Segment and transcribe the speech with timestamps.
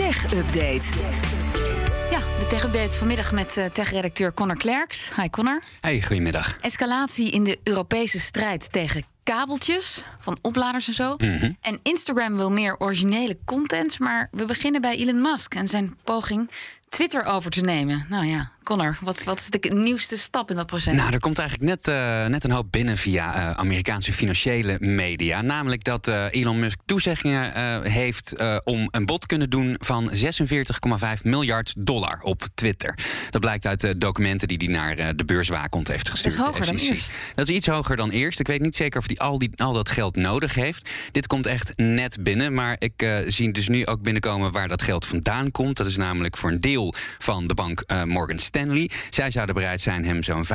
[0.00, 0.82] Tech Update.
[2.10, 5.10] Ja, de tech-update vanmiddag met uh, tech-redacteur Connor Klerks.
[5.16, 5.62] Hi Connor.
[5.80, 6.56] Hey, goedemiddag.
[6.60, 11.14] Escalatie in de Europese strijd tegen kabeltjes van opladers en zo.
[11.16, 11.52] Mhm.
[11.60, 16.50] En Instagram wil meer originele content, maar we beginnen bij Elon Musk en zijn poging
[16.90, 18.06] Twitter over te nemen.
[18.08, 20.94] Nou ja, Connor, wat, wat is de nieuwste stap in dat proces?
[20.94, 25.42] Nou, er komt eigenlijk net, uh, net een hoop binnen via uh, Amerikaanse financiële media.
[25.42, 31.74] Namelijk dat uh, Elon Musk toezeggingen heeft om een bod kunnen doen van 46,5 miljard
[31.78, 32.98] dollar op Twitter.
[33.30, 36.36] Dat blijkt uit de documenten die hij naar de beurswaakhond heeft gestuurd.
[36.36, 37.16] Dat is hoger dan eerst.
[37.34, 38.40] Dat is iets hoger dan eerst.
[38.40, 40.90] Ik weet niet zeker of hij al, die, al dat geld nodig heeft.
[41.12, 45.06] Dit komt echt net binnen, maar ik zie dus nu ook binnenkomen waar dat geld
[45.06, 45.76] vandaan komt.
[45.76, 46.79] Dat is namelijk voor een deel
[47.18, 48.90] van de bank Morgan Stanley.
[49.10, 50.52] Zij zouden bereid zijn hem zo'n 25,5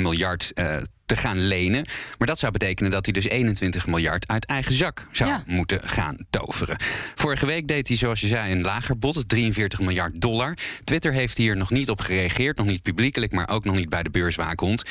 [0.00, 1.86] miljard uh, te gaan lenen.
[2.18, 5.42] Maar dat zou betekenen dat hij dus 21 miljard uit eigen zak zou Ja.
[5.46, 6.76] moeten gaan toveren.
[7.14, 10.54] Vorige week deed hij, zoals je zei, een lager bod, 43 miljard dollar.
[10.84, 14.02] Twitter heeft hier nog niet op gereageerd, nog niet publiekelijk, maar ook nog niet bij
[14.02, 14.82] de beurswaakhond.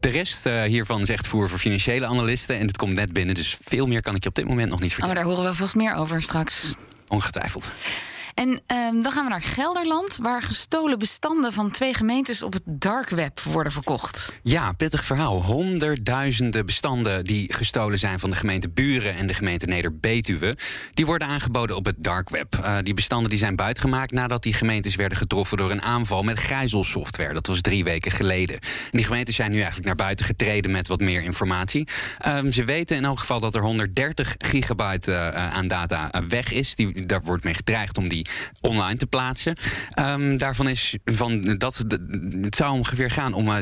[0.00, 2.58] De rest uh, hiervan is echt voer voor financiële analisten.
[2.58, 4.80] En dit komt net binnen, dus veel meer kan ik je op dit moment nog
[4.80, 5.14] niet Oh, vertellen.
[5.16, 6.74] maar daar horen we vast meer over straks.
[7.08, 7.72] Ongetwijfeld.
[8.34, 12.62] En ehm, dan gaan we naar Gelderland, waar gestolen bestanden van twee gemeentes op het
[12.66, 14.32] dark web worden verkocht.
[14.42, 15.42] Ja, pittig verhaal.
[15.42, 20.56] Honderdduizenden bestanden die gestolen zijn van de gemeente Buren en de gemeente Neder-Betuwe,
[20.94, 22.56] die worden aangeboden op het dark web.
[22.56, 26.38] Uh, die bestanden die zijn buitgemaakt nadat die gemeentes werden getroffen door een aanval met
[26.38, 27.34] gijzelsoftware.
[27.34, 28.54] Dat was drie weken geleden.
[28.54, 31.88] En die gemeentes zijn nu eigenlijk naar buiten getreden met wat meer informatie.
[32.26, 36.74] Um, ze weten in elk geval dat er 130 gigabyte uh, aan data weg is.
[36.74, 38.23] Die, daar wordt mee gedreigd om die
[38.60, 39.56] online te plaatsen.
[39.98, 41.84] Um, daarvan is van dat
[42.40, 43.56] het zou ongeveer gaan om uh,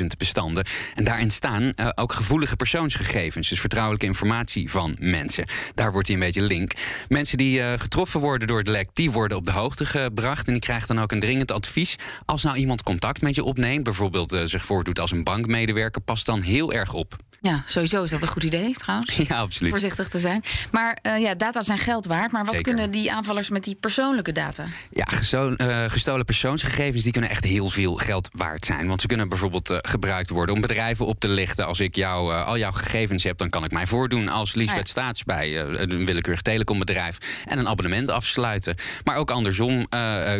[0.00, 0.64] 730.000 bestanden.
[0.94, 5.44] En daarin staan uh, ook gevoelige persoonsgegevens, dus vertrouwelijke informatie van mensen.
[5.74, 6.72] Daar wordt hij een beetje link.
[7.08, 10.52] Mensen die uh, getroffen worden door het lek, die worden op de hoogte gebracht en
[10.52, 11.96] die krijgen dan ook een dringend advies.
[12.24, 16.40] Als nou iemand contact met je opneemt, bijvoorbeeld zich voordoet als een bankmedewerker, pas dan
[16.40, 17.16] heel erg op.
[17.46, 19.14] Ja, sowieso is dat een goed idee trouwens.
[19.28, 19.70] Ja, absoluut.
[19.70, 20.42] Voorzichtig te zijn.
[20.70, 22.32] Maar uh, ja, data zijn geld waard.
[22.32, 22.72] Maar wat Zeker.
[22.72, 24.64] kunnen die aanvallers met die persoonlijke data?
[24.90, 28.86] Ja, gestolen, uh, gestolen persoonsgegevens die kunnen echt heel veel geld waard zijn.
[28.86, 31.66] Want ze kunnen bijvoorbeeld uh, gebruikt worden om bedrijven op te lichten.
[31.66, 34.84] Als ik jou, al jouw gegevens heb, dan kan ik mij voordoen als Lisbeth Ah,
[34.84, 34.90] ja.
[34.90, 38.74] Staats bij een willekeurig telecombedrijf en een abonnement afsluiten.
[39.04, 39.88] Maar ook andersom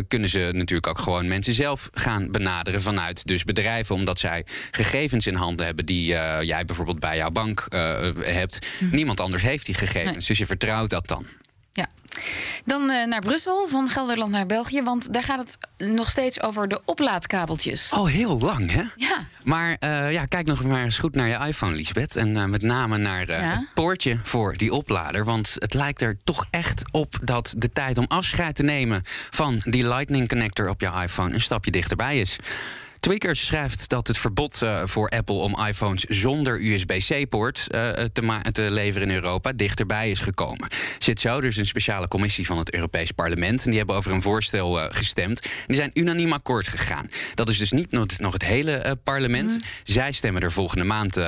[0.07, 5.27] kunnen ze natuurlijk ook gewoon mensen zelf gaan benaderen vanuit dus bedrijven, omdat zij gegevens
[5.27, 6.05] in handen hebben die
[6.41, 7.79] jij bijvoorbeeld bij jouw bank uh,
[8.19, 8.65] hebt.
[8.79, 8.87] Hm.
[8.95, 10.25] Niemand anders heeft die gegevens, Nee.
[10.27, 11.25] dus je vertrouwt dat dan.
[11.73, 11.87] Ja.
[12.65, 14.81] Dan uh, naar Brussel, van Gelderland naar België.
[14.81, 15.39] Want daar gaat
[15.77, 17.91] het nog steeds over de oplaadkabeltjes.
[17.91, 18.83] Al heel lang, hè?
[18.95, 19.17] Ja.
[19.43, 22.15] Maar uh, ja, kijk nog maar eens goed naar je iPhone, Lisbeth.
[22.15, 23.35] En uh, met name naar Ja?
[23.41, 25.25] het poortje voor die oplader.
[25.25, 29.61] Want het lijkt er toch echt op dat de tijd om afscheid te nemen van
[29.63, 32.37] die Lightning connector op je iPhone een stapje dichterbij is.
[32.99, 38.71] Tweakers schrijft dat het verbod uh, voor Apple om iPhones zonder USB-C-poort uh, te, te,
[38.71, 40.67] leveren in Europa dichterbij is gekomen.
[40.97, 43.63] Zit zo, dus een speciale commissie van het Europees Parlement.
[43.63, 45.41] En die hebben over een voorstel uh, gestemd.
[45.41, 47.09] En die zijn unaniem akkoord gegaan.
[47.33, 49.51] Dat is dus niet nog, nog het hele parlement.
[49.51, 49.61] Mm.
[49.83, 51.19] Zij stemmen er volgende maand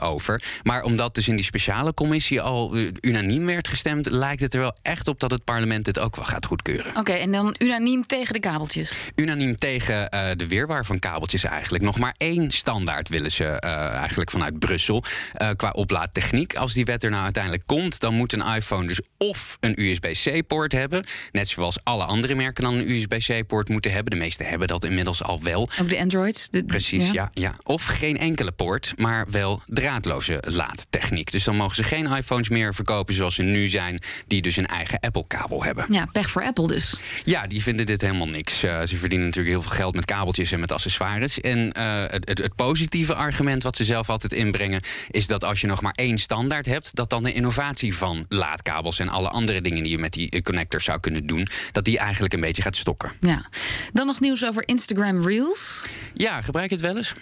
[0.00, 0.42] over.
[0.62, 4.76] Maar omdat dus in die speciale commissie al unaniem werd gestemd, lijkt het er wel
[4.82, 6.90] echt op dat het parlement dit ook wel gaat goedkeuren.
[6.90, 8.92] Oké, okay, en dan unaniem tegen de kabeltjes?
[9.14, 11.84] Unaniem tegen de weerwaar van kabeltjes eigenlijk.
[11.84, 15.04] Nog maar één standaard willen ze uh, eigenlijk vanuit Brussel
[15.38, 16.56] uh, qua oplaadtechniek.
[16.56, 20.72] Als die wet er nou uiteindelijk komt, dan moet een iPhone dus of een USB-C-poort
[20.72, 24.10] hebben, net zoals alle andere merken dan een USB-C-poort moeten hebben.
[24.10, 25.68] De meeste hebben dat inmiddels al wel.
[25.80, 26.48] Ook de Androids?
[26.50, 27.12] De, Precies, ja.
[27.12, 27.30] ja.
[27.34, 27.54] ja.
[27.62, 31.30] Of geen enkele poort, maar wel draadloze laadtechniek.
[31.30, 34.66] Dus dan mogen ze geen iPhones meer verkopen zoals ze nu zijn, die dus een
[34.66, 35.86] eigen Apple-kabel hebben.
[35.88, 36.94] Ja, pech voor Apple dus.
[37.24, 38.64] Ja, die vinden dit helemaal niks.
[38.64, 41.06] Uh, ze verdienen natuurlijk heel veel geld met kabeltjes en met accessoires.
[41.16, 44.80] En uh, het, het, het, positieve argument wat ze zelf altijd inbrengen,
[45.10, 48.98] is dat als je nog maar één standaard hebt, dat dan de innovatie van laadkabels
[48.98, 52.34] en alle andere dingen die je met die connector zou kunnen doen, dat die eigenlijk
[52.34, 53.12] een beetje gaat stokken.
[53.20, 53.48] Ja.
[53.92, 55.84] Dan nog nieuws over Instagram Reels.
[56.14, 57.14] Ja, gebruik je het wel eens?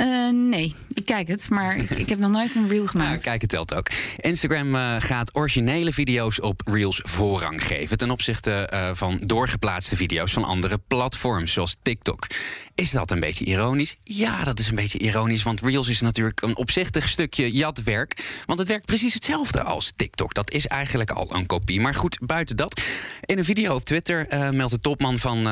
[0.00, 3.08] Uh, nee, ik kijk het, maar ik, heb nog nooit een reel gemaakt.
[3.10, 3.86] Nou, kijk, het telt ook.
[4.16, 10.32] Instagram uh, gaat originele video's op Reels voorrang geven ten opzichte uh, van doorgeplaatste video's
[10.32, 12.26] van andere platforms, zoals TikTok.
[12.74, 13.96] Is dat een beetje ironisch?
[14.02, 18.42] Ja, dat is een beetje ironisch, want Reels is natuurlijk een opzichtig stukje jatwerk.
[18.46, 20.34] Want het werkt precies hetzelfde als TikTok.
[20.34, 21.80] Dat is eigenlijk al een kopie.
[21.80, 22.80] Maar goed, buiten dat.
[23.24, 25.48] In een video op Twitter meldt de topman van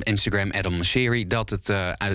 [0.00, 1.66] Instagram, Adam Mosseri, dat het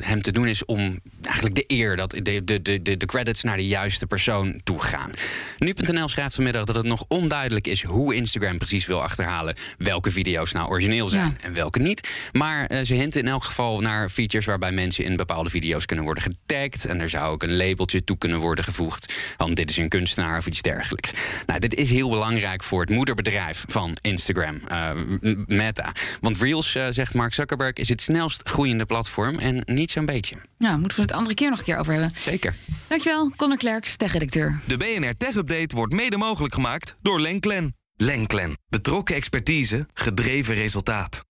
[0.06, 1.00] hem te doen is om
[1.30, 5.12] eigenlijk de eer, dat de, de, de, de credits naar de juiste persoon toe gaan.
[5.58, 10.52] Nu.nl schrijft vanmiddag dat het nog onduidelijk is hoe Instagram precies wil achterhalen welke video's
[10.52, 12.10] nou origineel zijn en welke niet.
[12.32, 16.24] Maar ze hinten in elk geval naar features waarbij mensen in bepaalde video's kunnen worden
[16.24, 16.86] getagd.
[16.86, 19.14] En er zou ook een labeltje toe kunnen worden gevoegd.
[19.38, 21.12] Want dit is een kunstenaar of iets dergelijks.
[21.46, 24.90] Nou, dit is heel belangrijk voor het moederbedrijf van Instagram, uh,
[25.46, 25.92] Meta.
[26.22, 29.40] Want Reels, uh, zegt Mark Zuckerberg, is het snelst groeiende platform.
[29.40, 30.36] En niet zo'n beetje.
[30.58, 32.12] Nou, moeten we het andere keer nog een keer over hebben.
[32.16, 32.56] Zeker.
[32.88, 34.62] Dankjewel, Conor Klerks, tech-redacteur.
[34.68, 37.74] De BNR Tech Update wordt mede mogelijk gemaakt door Lenklen.
[37.96, 38.58] Lenklen.
[38.70, 41.24] Betrokken expertise, gedreven resultaat.